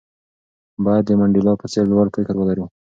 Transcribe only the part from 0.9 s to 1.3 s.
د